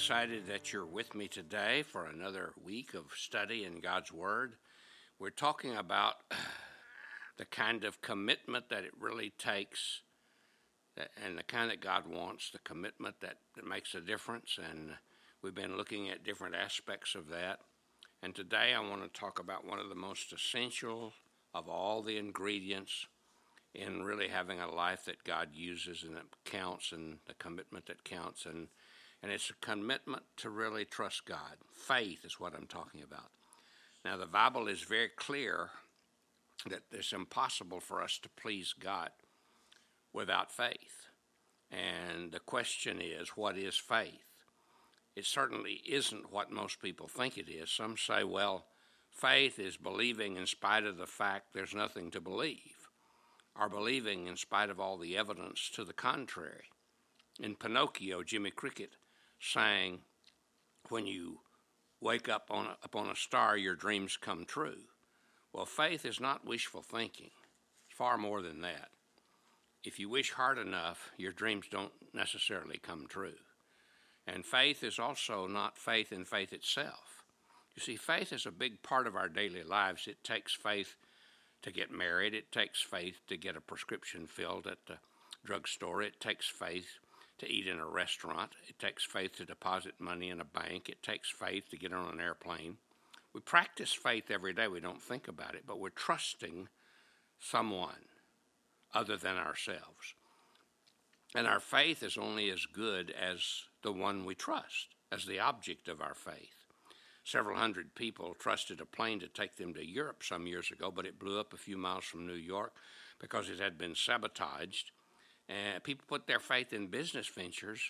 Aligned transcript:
excited 0.00 0.46
that 0.46 0.72
you're 0.72 0.86
with 0.86 1.14
me 1.14 1.28
today 1.28 1.82
for 1.82 2.06
another 2.06 2.54
week 2.64 2.94
of 2.94 3.04
study 3.14 3.66
in 3.66 3.80
God's 3.80 4.10
Word. 4.10 4.54
We're 5.18 5.28
talking 5.28 5.76
about 5.76 6.14
the 7.36 7.44
kind 7.44 7.84
of 7.84 8.00
commitment 8.00 8.70
that 8.70 8.84
it 8.84 8.92
really 8.98 9.34
takes 9.38 10.00
and 11.22 11.36
the 11.36 11.42
kind 11.42 11.70
that 11.70 11.82
God 11.82 12.04
wants, 12.06 12.48
the 12.48 12.60
commitment 12.60 13.16
that, 13.20 13.34
that 13.54 13.66
makes 13.66 13.94
a 13.94 14.00
difference. 14.00 14.58
And 14.70 14.92
we've 15.42 15.54
been 15.54 15.76
looking 15.76 16.08
at 16.08 16.24
different 16.24 16.54
aspects 16.54 17.14
of 17.14 17.28
that. 17.28 17.58
And 18.22 18.34
today 18.34 18.72
I 18.74 18.80
want 18.80 19.02
to 19.02 19.20
talk 19.20 19.38
about 19.38 19.66
one 19.66 19.80
of 19.80 19.90
the 19.90 19.94
most 19.94 20.32
essential 20.32 21.12
of 21.52 21.68
all 21.68 22.00
the 22.00 22.16
ingredients 22.16 23.06
in 23.74 24.02
really 24.02 24.28
having 24.28 24.60
a 24.60 24.74
life 24.74 25.04
that 25.04 25.24
God 25.24 25.48
uses 25.52 26.04
and 26.04 26.16
that 26.16 26.24
counts 26.46 26.90
and 26.90 27.18
the 27.26 27.34
commitment 27.34 27.84
that 27.84 28.02
counts. 28.02 28.46
And, 28.46 28.68
and 29.22 29.30
it's 29.30 29.50
a 29.50 29.64
commitment 29.64 30.22
to 30.38 30.50
really 30.50 30.84
trust 30.84 31.26
God. 31.26 31.56
Faith 31.72 32.24
is 32.24 32.40
what 32.40 32.54
I'm 32.54 32.66
talking 32.66 33.02
about. 33.02 33.30
Now, 34.04 34.16
the 34.16 34.26
Bible 34.26 34.66
is 34.66 34.82
very 34.82 35.10
clear 35.14 35.70
that 36.68 36.82
it's 36.90 37.12
impossible 37.12 37.80
for 37.80 38.02
us 38.02 38.18
to 38.22 38.28
please 38.30 38.74
God 38.78 39.10
without 40.12 40.50
faith. 40.50 41.08
And 41.70 42.32
the 42.32 42.40
question 42.40 43.00
is, 43.00 43.30
what 43.30 43.56
is 43.56 43.76
faith? 43.76 44.24
It 45.16 45.26
certainly 45.26 45.82
isn't 45.86 46.32
what 46.32 46.50
most 46.50 46.80
people 46.80 47.08
think 47.08 47.36
it 47.36 47.48
is. 47.50 47.70
Some 47.70 47.96
say, 47.96 48.24
well, 48.24 48.66
faith 49.12 49.58
is 49.58 49.76
believing 49.76 50.36
in 50.36 50.46
spite 50.46 50.84
of 50.84 50.96
the 50.96 51.06
fact 51.06 51.52
there's 51.52 51.74
nothing 51.74 52.10
to 52.12 52.20
believe, 52.20 52.88
or 53.58 53.68
believing 53.68 54.26
in 54.26 54.36
spite 54.36 54.70
of 54.70 54.80
all 54.80 54.96
the 54.96 55.16
evidence 55.16 55.70
to 55.74 55.84
the 55.84 55.92
contrary. 55.92 56.70
In 57.38 57.54
Pinocchio, 57.54 58.22
Jimmy 58.22 58.50
Cricket 58.50 58.92
sang, 59.40 60.00
When 60.88 61.06
you 61.06 61.40
wake 62.00 62.28
up 62.28 62.48
on 62.50 62.66
a, 62.66 62.76
upon 62.82 63.08
a 63.08 63.16
star, 63.16 63.56
your 63.56 63.74
dreams 63.74 64.16
come 64.16 64.44
true. 64.44 64.82
Well, 65.52 65.66
faith 65.66 66.04
is 66.04 66.20
not 66.20 66.46
wishful 66.46 66.82
thinking, 66.82 67.30
it's 67.88 67.96
far 67.96 68.16
more 68.16 68.42
than 68.42 68.60
that 68.62 68.90
if 69.82 69.98
you 69.98 70.08
wish 70.08 70.32
hard 70.32 70.58
enough, 70.58 71.10
your 71.16 71.32
dreams 71.32 71.66
don't 71.70 71.92
necessarily 72.12 72.78
come 72.78 73.06
true. 73.08 73.38
And 74.26 74.44
faith 74.44 74.84
is 74.84 74.98
also 74.98 75.46
not 75.46 75.78
faith 75.78 76.12
in 76.12 76.24
faith 76.24 76.52
itself. 76.52 77.24
You 77.74 77.82
see, 77.82 77.96
faith 77.96 78.32
is 78.32 78.46
a 78.46 78.50
big 78.50 78.82
part 78.82 79.06
of 79.06 79.16
our 79.16 79.28
daily 79.28 79.62
lives. 79.62 80.06
It 80.06 80.22
takes 80.22 80.54
faith 80.54 80.96
to 81.62 81.72
get 81.72 81.90
married, 81.90 82.34
it 82.34 82.50
takes 82.52 82.80
faith 82.80 83.20
to 83.28 83.36
get 83.36 83.56
a 83.56 83.60
prescription 83.60 84.26
filled 84.26 84.66
at 84.66 84.78
the 84.86 84.96
drugstore, 85.44 86.00
it 86.00 86.18
takes 86.18 86.48
faith 86.48 86.98
to 87.40 87.50
eat 87.50 87.66
in 87.66 87.78
a 87.78 87.86
restaurant, 87.86 88.52
it 88.68 88.78
takes 88.78 89.04
faith 89.04 89.36
to 89.36 89.44
deposit 89.44 89.94
money 89.98 90.30
in 90.30 90.40
a 90.40 90.44
bank, 90.44 90.88
it 90.88 91.02
takes 91.02 91.30
faith 91.30 91.64
to 91.70 91.76
get 91.76 91.92
on 91.92 92.12
an 92.12 92.20
airplane. 92.20 92.76
We 93.32 93.40
practice 93.40 93.92
faith 93.92 94.30
every 94.30 94.52
day. 94.52 94.68
We 94.68 94.80
don't 94.80 95.02
think 95.02 95.28
about 95.28 95.54
it, 95.54 95.64
but 95.66 95.78
we're 95.78 95.90
trusting 95.90 96.68
someone 97.38 98.06
other 98.92 99.16
than 99.16 99.36
ourselves. 99.36 100.14
And 101.34 101.46
our 101.46 101.60
faith 101.60 102.02
is 102.02 102.18
only 102.18 102.50
as 102.50 102.66
good 102.66 103.12
as 103.12 103.64
the 103.82 103.92
one 103.92 104.24
we 104.24 104.34
trust, 104.34 104.88
as 105.12 105.26
the 105.26 105.38
object 105.38 105.88
of 105.88 106.00
our 106.00 106.14
faith. 106.14 106.64
Several 107.24 107.56
hundred 107.56 107.94
people 107.94 108.34
trusted 108.34 108.80
a 108.80 108.86
plane 108.86 109.20
to 109.20 109.28
take 109.28 109.56
them 109.56 109.74
to 109.74 109.86
Europe 109.86 110.22
some 110.24 110.46
years 110.46 110.70
ago, 110.72 110.90
but 110.90 111.06
it 111.06 111.18
blew 111.18 111.38
up 111.38 111.52
a 111.52 111.58
few 111.58 111.76
miles 111.76 112.04
from 112.04 112.26
New 112.26 112.34
York 112.34 112.72
because 113.20 113.48
it 113.48 113.60
had 113.60 113.78
been 113.78 113.94
sabotaged. 113.94 114.90
And 115.50 115.82
people 115.82 116.04
put 116.08 116.28
their 116.28 116.38
faith 116.38 116.72
in 116.72 116.86
business 116.86 117.26
ventures 117.26 117.80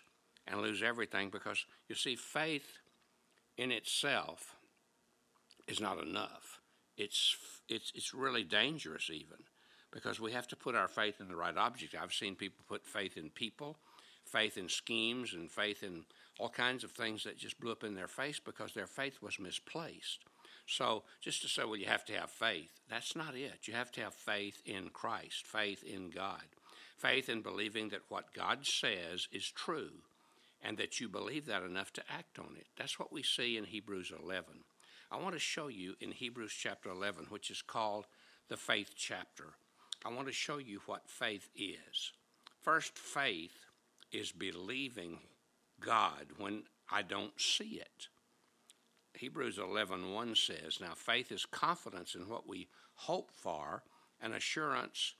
and 0.46 0.62
lose 0.62 0.82
everything 0.82 1.28
because, 1.28 1.66
you 1.88 1.94
see, 1.94 2.16
faith 2.16 2.78
in 3.58 3.70
itself 3.70 4.56
is 5.68 5.80
not 5.80 6.02
enough. 6.02 6.60
It's, 6.96 7.36
it's, 7.68 7.92
it's 7.94 8.14
really 8.14 8.44
dangerous, 8.44 9.10
even 9.10 9.36
because 9.92 10.20
we 10.20 10.32
have 10.32 10.48
to 10.48 10.56
put 10.56 10.74
our 10.74 10.88
faith 10.88 11.20
in 11.20 11.28
the 11.28 11.36
right 11.36 11.56
object. 11.56 11.94
I've 12.00 12.14
seen 12.14 12.34
people 12.34 12.64
put 12.66 12.86
faith 12.86 13.16
in 13.16 13.28
people, 13.30 13.76
faith 14.24 14.56
in 14.56 14.68
schemes, 14.68 15.34
and 15.34 15.50
faith 15.50 15.82
in 15.82 16.04
all 16.38 16.48
kinds 16.48 16.84
of 16.84 16.92
things 16.92 17.24
that 17.24 17.36
just 17.36 17.60
blew 17.60 17.72
up 17.72 17.84
in 17.84 17.94
their 17.94 18.08
face 18.08 18.40
because 18.40 18.72
their 18.72 18.86
faith 18.86 19.18
was 19.20 19.38
misplaced. 19.38 20.20
So, 20.66 21.02
just 21.20 21.42
to 21.42 21.48
say, 21.48 21.64
well, 21.64 21.76
you 21.76 21.86
have 21.86 22.04
to 22.06 22.12
have 22.12 22.30
faith, 22.30 22.70
that's 22.88 23.16
not 23.16 23.34
it. 23.34 23.66
You 23.66 23.74
have 23.74 23.90
to 23.92 24.00
have 24.02 24.14
faith 24.14 24.62
in 24.64 24.90
Christ, 24.90 25.46
faith 25.46 25.82
in 25.82 26.10
God, 26.10 26.44
faith 27.00 27.28
in 27.28 27.40
believing 27.40 27.88
that 27.88 28.02
what 28.08 28.34
God 28.34 28.66
says 28.66 29.26
is 29.32 29.50
true 29.50 30.02
and 30.62 30.76
that 30.76 31.00
you 31.00 31.08
believe 31.08 31.46
that 31.46 31.62
enough 31.62 31.92
to 31.94 32.02
act 32.10 32.38
on 32.38 32.56
it. 32.56 32.66
That's 32.76 32.98
what 32.98 33.12
we 33.12 33.22
see 33.22 33.56
in 33.56 33.64
Hebrews 33.64 34.12
11. 34.22 34.44
I 35.10 35.16
want 35.16 35.34
to 35.34 35.40
show 35.40 35.68
you 35.68 35.94
in 36.00 36.12
Hebrews 36.12 36.52
chapter 36.52 36.90
11, 36.90 37.26
which 37.30 37.50
is 37.50 37.62
called 37.62 38.06
the 38.48 38.56
faith 38.56 38.90
chapter. 38.96 39.54
I 40.04 40.10
want 40.10 40.26
to 40.28 40.32
show 40.32 40.58
you 40.58 40.80
what 40.86 41.08
faith 41.08 41.48
is. 41.56 42.12
First, 42.60 42.98
faith 42.98 43.66
is 44.12 44.32
believing 44.32 45.18
God 45.80 46.26
when 46.36 46.64
I 46.90 47.02
don't 47.02 47.40
see 47.40 47.80
it. 47.80 48.08
Hebrews 49.14 49.58
11:1 49.58 50.34
says, 50.36 50.80
"Now 50.80 50.94
faith 50.94 51.32
is 51.32 51.44
confidence 51.46 52.14
in 52.14 52.28
what 52.28 52.46
we 52.46 52.68
hope 52.94 53.30
for 53.30 53.82
and 54.20 54.34
assurance 54.34 55.14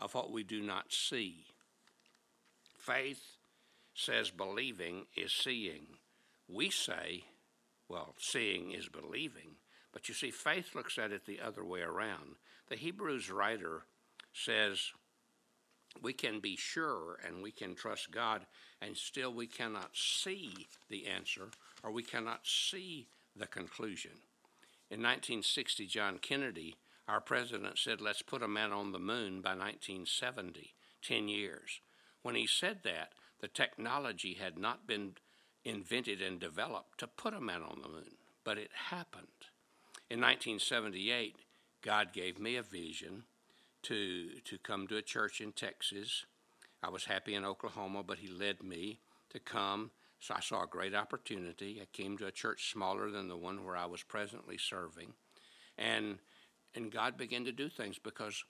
of 0.00 0.14
what 0.14 0.30
we 0.30 0.42
do 0.42 0.60
not 0.62 0.92
see." 0.92 1.46
Faith 2.78 3.36
says 3.94 4.30
believing 4.30 5.06
is 5.14 5.32
seeing. 5.32 5.98
We 6.48 6.70
say, 6.70 7.24
well, 7.88 8.14
seeing 8.18 8.72
is 8.72 8.88
believing, 8.88 9.56
but 9.92 10.08
you 10.08 10.14
see 10.14 10.30
faith 10.30 10.74
looks 10.74 10.98
at 10.98 11.12
it 11.12 11.26
the 11.26 11.40
other 11.40 11.64
way 11.64 11.82
around. 11.82 12.36
The 12.68 12.76
Hebrews 12.76 13.30
writer 13.30 13.84
says 14.32 14.92
we 16.00 16.12
can 16.12 16.40
be 16.40 16.56
sure 16.56 17.18
and 17.26 17.42
we 17.42 17.50
can 17.50 17.74
trust 17.74 18.10
God, 18.10 18.46
and 18.80 18.96
still 18.96 19.32
we 19.32 19.46
cannot 19.46 19.96
see 19.96 20.68
the 20.88 21.06
answer 21.06 21.50
or 21.82 21.90
we 21.90 22.02
cannot 22.02 22.46
see 22.46 23.08
the 23.36 23.46
conclusion. 23.46 24.12
In 24.90 25.02
1960, 25.02 25.86
John 25.86 26.18
Kennedy, 26.18 26.76
our 27.10 27.20
president, 27.20 27.78
said, 27.78 28.00
Let's 28.00 28.22
put 28.22 28.42
a 28.42 28.48
man 28.48 28.72
on 28.72 28.92
the 28.92 28.98
moon 28.98 29.40
by 29.40 29.50
1970, 29.50 30.74
10 31.02 31.28
years. 31.28 31.80
When 32.22 32.34
he 32.34 32.46
said 32.46 32.80
that, 32.84 33.12
the 33.40 33.48
technology 33.48 34.34
had 34.34 34.58
not 34.58 34.86
been 34.86 35.14
invented 35.64 36.22
and 36.22 36.38
developed 36.38 36.98
to 36.98 37.06
put 37.06 37.34
a 37.34 37.40
man 37.40 37.62
on 37.62 37.80
the 37.82 37.88
moon, 37.88 38.16
but 38.44 38.58
it 38.58 38.70
happened. 38.90 39.26
In 40.08 40.20
1978, 40.20 41.36
God 41.82 42.12
gave 42.12 42.38
me 42.38 42.56
a 42.56 42.62
vision 42.62 43.24
to 43.82 44.40
to 44.44 44.58
come 44.58 44.86
to 44.88 44.96
a 44.96 45.02
church 45.02 45.40
in 45.40 45.52
Texas. 45.52 46.26
I 46.82 46.90
was 46.90 47.04
happy 47.04 47.34
in 47.34 47.44
Oklahoma, 47.44 48.02
but 48.02 48.18
he 48.18 48.28
led 48.28 48.62
me 48.62 49.00
to 49.30 49.38
come. 49.38 49.90
So 50.18 50.34
I 50.34 50.40
saw 50.40 50.64
a 50.64 50.66
great 50.66 50.94
opportunity. 50.94 51.80
I 51.80 51.86
came 51.96 52.18
to 52.18 52.26
a 52.26 52.32
church 52.32 52.70
smaller 52.70 53.10
than 53.10 53.28
the 53.28 53.36
one 53.36 53.64
where 53.64 53.76
I 53.76 53.86
was 53.86 54.02
presently 54.02 54.58
serving, 54.58 55.14
and 55.78 56.18
and 56.74 56.92
God 56.92 57.16
began 57.16 57.44
to 57.44 57.52
do 57.52 57.68
things 57.68 57.98
because 57.98 58.44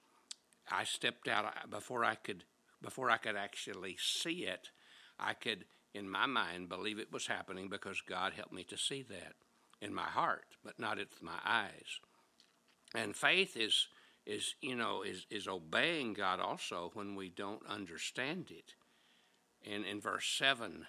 I 0.71 0.85
stepped 0.85 1.29
out 1.29 1.71
before 1.71 2.05
I 2.05 2.15
could 2.15 2.45
before 2.83 3.11
I 3.11 3.19
could 3.19 3.37
actually 3.37 3.97
see 4.01 4.45
it. 4.45 4.71
I 5.19 5.35
could, 5.35 5.67
in 5.93 6.09
my 6.09 6.25
mind, 6.27 6.71
believe 6.71 6.99
it 6.99 7.13
was 7.13 7.27
happening 7.27 7.69
because 7.69 8.01
God 8.01 8.33
helped 8.33 8.53
me 8.53 8.65
to 8.65 8.79
see 8.79 9.03
that 9.03 9.35
in 9.83 9.93
my 9.93 10.05
heart, 10.05 10.47
but 10.65 10.79
not 10.79 10.97
with 10.97 11.23
my 11.23 11.39
eyes. 11.45 12.01
And 12.95 13.15
faith 13.15 13.57
is 13.57 13.89
is 14.27 14.55
you 14.61 14.75
know 14.75 15.03
is 15.03 15.27
is 15.31 15.49
obeying 15.49 16.13
God 16.13 16.41
also 16.41 16.91
when 16.95 17.15
we 17.15 17.29
don't 17.29 17.67
understand 17.67 18.51
it. 18.51 18.75
And 19.71 19.85
in 19.85 20.01
verse 20.01 20.27
seven 20.27 20.87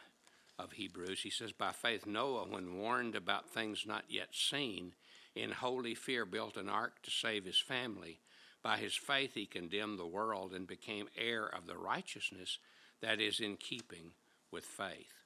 of 0.58 0.74
Hebrews, 0.74 1.22
he 1.22 1.30
says, 1.30 1.52
"By 1.52 1.72
faith 1.72 2.06
Noah, 2.06 2.48
when 2.48 2.78
warned 2.78 3.16
about 3.16 3.50
things 3.50 3.86
not 3.86 4.06
yet 4.10 4.34
seen, 4.34 4.94
in 5.36 5.52
holy 5.52 5.96
fear 5.96 6.26
built 6.26 6.58
an 6.58 6.70
ark 6.70 7.02
to 7.04 7.12
save 7.12 7.46
his 7.46 7.60
family. 7.60 8.20
By 8.64 8.78
his 8.78 8.96
faith 8.96 9.34
he 9.34 9.46
condemned 9.46 9.98
the 9.98 10.06
world 10.06 10.54
and 10.54 10.68
became 10.68 11.10
heir 11.18 11.46
of 11.46 11.66
the 11.66 11.78
righteousness 11.78 12.60
that 13.02 13.20
is 13.20 13.40
in 13.40 13.58
keeping 13.58 14.14
with 14.52 14.66
faith." 14.66 15.24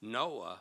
Noah 0.00 0.60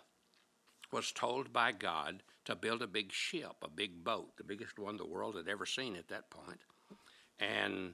was 0.92 1.12
told 1.12 1.52
by 1.52 1.72
God 1.72 2.24
to 2.46 2.56
build 2.56 2.82
a 2.82 2.88
big 2.88 3.12
ship, 3.12 3.56
a 3.62 3.70
big 3.70 4.04
boat, 4.04 4.38
the 4.38 4.44
biggest 4.44 4.80
one 4.80 4.98
the 4.98 5.06
world 5.06 5.36
had 5.36 5.48
ever 5.48 5.66
seen 5.66 5.96
at 5.96 6.08
that 6.08 6.30
point 6.30 6.62
and 7.40 7.94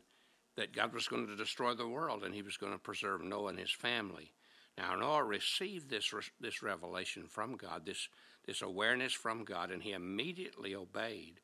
that 0.56 0.74
God 0.75 0.94
was 0.94 1.07
going 1.07 1.27
to 1.27 1.36
destroy 1.36 1.74
the 1.74 1.88
world 1.88 2.24
and 2.24 2.36
he 2.36 2.42
was 2.42 2.57
going 2.57 2.74
to 2.74 2.80
preserve 2.80 3.24
Noah 3.24 3.50
and 3.50 3.59
his 3.59 3.71
family. 3.71 4.33
Now, 4.77 4.95
Noah 4.95 5.24
received 5.24 5.89
this, 5.89 6.13
this 6.39 6.62
revelation 6.62 7.27
from 7.27 7.56
God, 7.56 7.86
this, 7.86 8.07
this 8.45 8.61
awareness 8.61 9.13
from 9.13 9.43
God, 9.43 9.71
and 9.71 9.83
he 9.83 9.91
immediately 9.91 10.75
obeyed, 10.75 11.39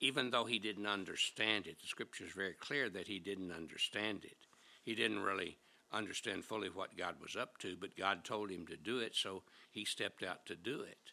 even 0.00 0.30
though 0.30 0.44
he 0.44 0.58
didn't 0.58 0.86
understand 0.86 1.66
it. 1.66 1.80
The 1.80 1.86
scripture 1.86 2.24
is 2.24 2.32
very 2.32 2.54
clear 2.54 2.88
that 2.90 3.08
he 3.08 3.18
didn't 3.18 3.52
understand 3.52 4.24
it. 4.24 4.36
He 4.84 4.94
didn't 4.94 5.22
really 5.22 5.58
understand 5.92 6.44
fully 6.44 6.68
what 6.68 6.96
God 6.96 7.16
was 7.20 7.36
up 7.36 7.58
to, 7.58 7.76
but 7.78 7.96
God 7.96 8.24
told 8.24 8.50
him 8.50 8.66
to 8.66 8.76
do 8.76 8.98
it, 8.98 9.14
so 9.14 9.42
he 9.70 9.84
stepped 9.84 10.22
out 10.22 10.46
to 10.46 10.56
do 10.56 10.80
it. 10.82 11.12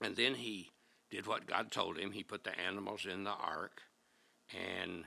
And 0.00 0.16
then 0.16 0.34
he 0.34 0.70
did 1.10 1.26
what 1.26 1.46
God 1.46 1.70
told 1.70 1.98
him. 1.98 2.12
He 2.12 2.22
put 2.22 2.44
the 2.44 2.58
animals 2.58 3.06
in 3.10 3.24
the 3.24 3.30
ark. 3.30 3.82
And 4.54 5.04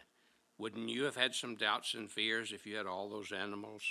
wouldn't 0.58 0.90
you 0.90 1.04
have 1.04 1.16
had 1.16 1.34
some 1.34 1.56
doubts 1.56 1.94
and 1.94 2.10
fears 2.10 2.52
if 2.52 2.66
you 2.66 2.76
had 2.76 2.86
all 2.86 3.10
those 3.10 3.32
animals? 3.32 3.84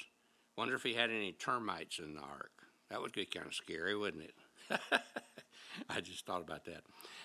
Wonder 0.57 0.75
if 0.75 0.83
he 0.83 0.95
had 0.95 1.11
any 1.11 1.33
termites 1.33 1.99
in 1.99 2.15
the 2.15 2.21
ark. 2.21 2.53
That 2.91 3.01
would 3.01 3.13
be 3.13 3.25
kind 3.25 3.47
of 3.47 3.55
scary, 3.55 3.97
wouldn't 3.97 4.25
it? 4.25 4.35
I 5.89 6.01
just 6.01 6.27
thought 6.27 6.43
about 6.43 6.65
that. 6.67 6.83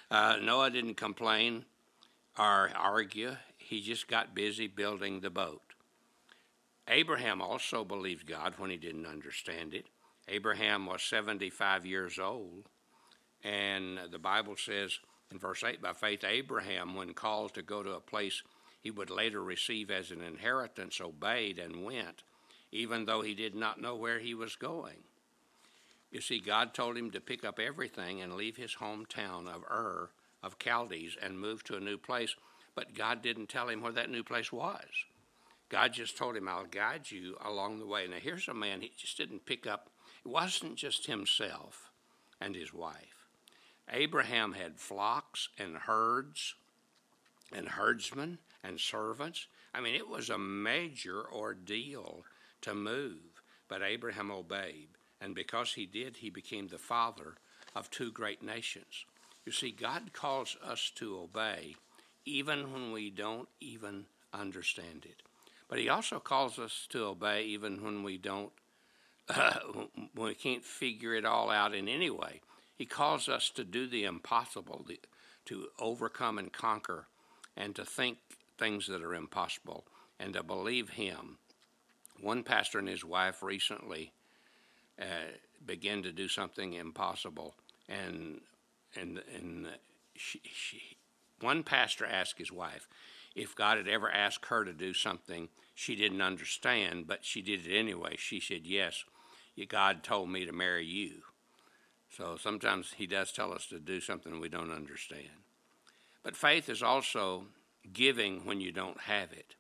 Uh, 0.10 0.38
Noah 0.42 0.70
didn't 0.70 0.96
complain 0.96 1.66
or 2.38 2.72
argue. 2.76 3.36
He 3.58 3.82
just 3.82 4.08
got 4.08 4.36
busy 4.36 4.68
building 4.68 5.22
the 5.22 5.30
boat. 5.30 5.62
Abraham 6.88 7.42
also 7.42 7.84
believed 7.84 8.28
God 8.28 8.56
when 8.58 8.70
he 8.70 8.78
didn't 8.78 9.08
understand 9.08 9.74
it. 9.74 9.88
Abraham 10.28 10.86
was 10.86 11.02
75 11.04 11.86
years 11.86 12.20
old, 12.20 12.70
and 13.44 14.00
the 14.12 14.20
Bible 14.20 14.56
says 14.56 15.00
in 15.32 15.40
verse 15.40 15.64
8 15.64 15.82
by 15.82 15.94
faith, 15.94 16.24
Abraham, 16.24 16.96
when 16.96 17.14
called 17.14 17.54
to 17.56 17.62
go 17.62 17.82
to 17.82 17.94
a 17.94 18.00
place 18.00 18.44
he 18.82 18.92
would 18.92 19.10
later 19.10 19.44
receive 19.44 19.90
as 19.90 20.12
an 20.12 20.22
inheritance, 20.22 21.02
obeyed 21.02 21.58
and 21.58 21.84
went, 21.84 22.24
even 22.72 23.06
though 23.06 23.22
he 23.22 23.34
did 23.34 23.56
not 23.56 23.82
know 23.82 23.96
where 23.96 24.20
he 24.20 24.36
was 24.36 24.56
going. 24.56 25.04
You 26.16 26.22
see, 26.22 26.40
God 26.40 26.74
told 26.74 26.96
him 26.96 27.12
to 27.12 27.20
pick 27.20 27.44
up 27.44 27.60
everything 27.60 28.22
and 28.22 28.36
leave 28.36 28.56
his 28.56 28.76
hometown 28.76 29.50
of 29.50 29.66
Ur 29.70 30.12
of 30.42 30.58
Chaldees 30.58 31.18
and 31.22 31.38
move 31.38 31.62
to 31.66 31.76
a 31.76 31.82
new 31.82 31.98
place, 31.98 32.34
but 32.74 32.94
God 32.94 33.22
didn't 33.22 33.50
tell 33.50 33.68
him 33.68 33.82
where 33.82 33.92
that 33.92 34.10
new 34.10 34.24
place 34.24 34.50
was. 34.50 34.86
God 35.68 35.92
just 35.92 36.16
told 36.16 36.38
him, 36.38 36.48
I'll 36.48 36.68
guide 36.68 37.12
you 37.12 37.36
along 37.44 37.80
the 37.80 37.86
way. 37.86 38.08
Now, 38.08 38.16
here's 38.22 38.48
a 38.48 38.54
man, 38.54 38.80
he 38.80 38.94
just 38.96 39.18
didn't 39.18 39.46
pick 39.46 39.68
up, 39.68 39.90
it 40.24 40.30
wasn't 40.30 40.78
just 40.78 41.06
himself 41.06 41.92
and 42.40 42.56
his 42.56 42.74
wife. 42.74 43.28
Abraham 43.92 44.54
had 44.54 44.80
flocks 44.80 45.50
and 45.58 45.76
herds 45.76 46.56
and 47.52 47.68
herdsmen 47.68 48.38
and 48.64 48.80
servants. 48.80 49.48
I 49.74 49.82
mean, 49.82 49.96
it 49.96 50.08
was 50.08 50.30
a 50.30 50.38
major 50.38 51.30
ordeal 51.30 52.24
to 52.62 52.74
move, 52.74 53.44
but 53.68 53.82
Abraham 53.82 54.32
obeyed. 54.32 54.88
And 55.22 55.34
because 55.34 55.74
he 55.74 55.86
did, 55.86 56.18
he 56.18 56.30
became 56.30 56.68
the 56.68 56.78
father 56.78 57.36
of 57.76 57.90
two 57.90 58.12
great 58.12 58.44
nations. 58.44 59.06
You 59.46 59.52
see, 59.52 59.72
God 59.72 60.14
calls 60.14 60.58
us 60.64 60.92
to 60.96 61.18
obey 61.20 61.76
even 62.26 62.74
when 62.74 62.92
we 62.92 63.12
don't 63.12 63.48
even 63.60 64.06
understand 64.34 65.06
it. 65.06 65.22
But 65.68 65.80
he 65.80 65.90
also 65.90 66.20
calls 66.20 66.60
us 66.60 66.88
to 66.90 67.06
obey 67.06 67.44
even 67.44 67.84
when 67.84 68.04
we 68.04 68.18
don't, 68.18 68.52
uh, 69.30 69.60
when 70.14 70.28
we 70.28 70.36
can't 70.36 70.64
figure 70.64 71.14
it 71.14 71.26
all 71.26 71.50
out 71.50 71.74
in 71.74 71.88
any 71.88 72.10
way. 72.10 72.42
He 72.76 72.86
calls 72.86 73.30
us 73.30 73.50
to 73.52 73.64
do 73.64 73.88
the 73.88 74.04
impossible, 74.04 74.86
to 75.46 75.68
overcome 75.80 76.38
and 76.38 76.52
conquer, 76.52 77.08
and 77.56 77.76
to 77.76 77.86
think 77.86 78.18
things 78.58 78.88
that 78.88 79.02
are 79.02 79.16
impossible, 79.16 79.86
and 80.20 80.34
to 80.34 80.44
believe 80.44 80.90
him. 80.90 81.38
One 82.20 82.44
pastor 82.44 82.80
and 82.80 82.88
his 82.88 83.06
wife 83.06 83.42
recently 83.42 84.12
uh, 85.00 85.32
began 85.66 86.04
to 86.04 86.12
do 86.12 86.28
something 86.28 86.74
impossible, 86.74 87.56
and 87.90 88.42
and 88.96 89.22
and 89.36 89.68
she, 90.16 90.42
she, 90.44 90.82
one 91.42 91.64
pastor 91.64 92.06
asked 92.06 92.38
his 92.38 92.52
wife, 92.52 92.88
if 93.36 93.56
God 93.56 93.78
had 93.78 93.88
ever 93.88 94.10
asked 94.10 94.46
her 94.46 94.64
to 94.64 94.74
do 94.74 94.94
something 94.94 95.50
she 95.76 95.96
didn't 95.98 96.22
understand, 96.22 97.06
but 97.06 97.26
she 97.26 97.42
did 97.42 97.68
it 97.68 97.78
anyway. 97.78 98.16
She 98.18 98.40
said, 98.40 98.62
Yes, 98.64 99.04
God 99.68 100.04
told 100.04 100.30
me 100.30 100.46
to 100.46 100.54
marry 100.54 100.86
you. 100.86 101.16
So 102.10 102.38
sometimes 102.38 102.94
He 102.96 103.06
does 103.06 103.34
tell 103.34 103.52
us 103.54 103.68
to 103.68 103.80
do 103.80 104.00
something 104.00 104.40
we 104.40 104.48
don't 104.48 104.72
understand. 104.72 105.44
But 106.24 106.38
faith 106.38 106.70
is 106.70 106.82
also 106.82 107.44
giving 107.92 108.46
when 108.46 108.62
you 108.62 108.72
don't 108.72 109.02
have 109.02 109.34
it. 109.34 109.56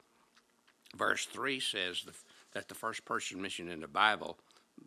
Verse 0.96 1.26
3 1.26 1.60
says 1.60 2.06
that 2.54 2.70
the 2.70 2.76
first 2.76 3.04
person 3.04 3.42
mentioned 3.42 3.70
in 3.70 3.82
the 3.82 3.88
Bible, 3.88 4.38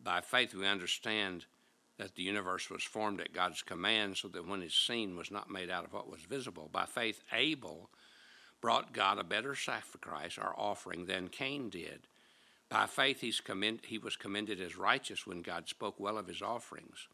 by 0.02 0.20
faith 0.20 0.55
we 0.55 0.67
understand 0.67 1.44
that 1.99 2.14
the 2.14 2.23
universe 2.23 2.70
was 2.70 2.82
formed 2.82 3.20
at 3.20 3.32
God's 3.32 3.62
command 3.62 4.17
so 4.17 4.29
that 4.29 4.46
when 4.46 4.62
it's 4.62 4.79
seen 4.79 5.17
was 5.17 5.31
not 5.31 5.50
made 5.50 5.70
out 5.70 5.85
of 5.85 5.93
what 5.93 6.11
was 6.11 6.23
visible. 6.23 6.70
By 6.73 6.87
faith, 6.87 7.23
Abel 7.32 7.90
brought 8.61 8.93
God 8.93 9.19
a 9.19 9.25
better 9.25 9.55
sacrifice 9.55 10.38
or 10.38 10.55
offering 10.56 11.06
than 11.06 11.29
Cain 11.29 11.69
did. 11.70 12.06
By 12.69 12.87
faith, 12.87 13.25
commend, 13.44 13.81
he 13.85 13.99
was 13.99 14.17
commended 14.17 14.61
as 14.61 14.76
righteous 14.76 15.26
when 15.26 15.43
God 15.43 15.69
spoke 15.69 15.99
well 15.99 16.19
of 16.19 16.26
his 16.26 16.43
offerings. 16.43 17.08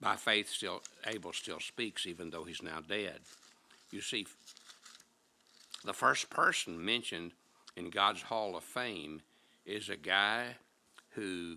By 0.00 0.16
faith, 0.16 0.48
still 0.48 0.82
Abel 1.06 1.32
still 1.32 1.60
speaks, 1.60 2.06
even 2.06 2.30
though 2.30 2.44
he's 2.44 2.62
now 2.62 2.80
dead. 2.80 3.20
You 3.90 4.00
see, 4.00 4.26
the 5.84 5.92
first 5.92 6.30
person 6.30 6.84
mentioned 6.84 7.32
in 7.76 7.90
God's 7.90 8.22
Hall 8.22 8.56
of 8.56 8.64
Fame 8.64 9.22
is 9.66 9.88
a 9.88 9.96
guy 9.96 10.56
who 11.10 11.56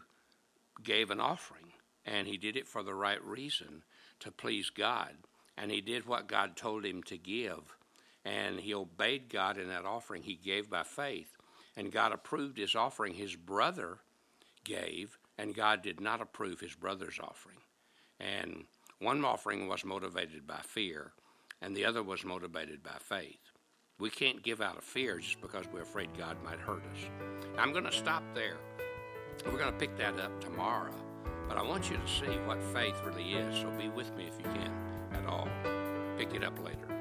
gave 0.84 1.12
an 1.12 1.20
offering, 1.20 1.74
and 2.06 2.28
he 2.28 2.38
did 2.38 2.56
it 2.56 2.68
for 2.68 2.84
the 2.84 2.96
right 2.96 3.24
reason 3.24 3.84
to 4.20 4.32
please 4.32 4.70
God. 4.70 5.16
And 5.58 5.72
he 5.72 5.82
did 5.82 6.06
what 6.06 6.28
God 6.28 6.56
told 6.56 6.86
him 6.86 7.02
to 7.04 7.18
give 7.18 7.78
and 8.28 8.60
he 8.60 8.74
obeyed 8.74 9.30
God 9.30 9.58
in 9.58 9.70
that 9.70 9.86
offering 9.86 10.22
he 10.22 10.36
gave 10.36 10.70
by 10.70 10.84
faith. 10.84 11.38
And 11.78 11.92
God 11.92 12.12
approved 12.12 12.58
his 12.58 12.76
offering 12.76 13.14
his 13.14 13.36
brother 13.36 14.00
gave, 14.66 15.18
and 15.38 15.56
God 15.56 15.82
did 15.82 16.02
not 16.02 16.22
approve 16.22 16.60
his 16.60 16.76
brother's 16.76 17.20
offering. 17.22 17.60
And 18.20 18.66
one 19.00 19.24
offering 19.24 19.68
was 19.68 19.86
motivated 19.86 20.46
by 20.46 20.60
fear, 20.64 21.14
and 21.62 21.76
the 21.76 21.86
other 21.86 22.04
was 22.04 22.26
motivated 22.26 22.84
by 22.84 22.98
faith. 23.00 23.40
We 24.00 24.10
can't 24.10 24.44
give 24.44 24.60
out 24.60 24.78
of 24.78 24.84
fear 24.84 25.20
just 25.20 25.40
because 25.40 25.66
we're 25.72 25.84
afraid 25.84 26.10
God 26.18 26.38
might 26.44 26.60
hurt 26.60 26.84
us. 26.94 27.10
I'm 27.58 27.72
going 27.72 27.86
to 27.86 27.92
stop 27.92 28.24
there. 28.36 28.58
We're 29.46 29.58
going 29.58 29.72
to 29.72 29.78
pick 29.78 29.98
that 29.98 30.20
up 30.20 30.40
tomorrow. 30.42 30.94
But 31.48 31.58
I 31.58 31.62
want 31.62 31.90
you 31.90 31.98
to 31.98 32.08
see 32.08 32.38
what 32.46 32.62
faith 32.74 32.96
really 33.06 33.34
is, 33.34 33.62
so 33.62 33.70
be 33.72 33.88
with 33.90 34.14
me 34.16 34.28
if 34.28 34.38
you 34.38 34.52
can 34.52 34.72
at 35.14 35.26
all. 35.26 35.48
Pick 36.18 36.34
it 36.34 36.44
up 36.44 36.58
later. 36.64 36.97